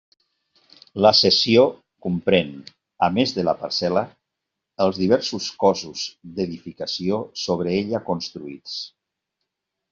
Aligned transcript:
La 1.05 1.09
cessió 1.17 1.65
comprén, 2.05 2.49
a 3.09 3.11
més 3.19 3.35
de 3.37 3.45
la 3.51 3.55
parcel·la, 3.61 4.03
els 4.87 4.99
diversos 5.03 5.51
cossos 5.67 6.09
d'edificació 6.41 7.23
sobre 7.47 7.79
ella 7.85 8.05
construïts. 8.13 8.83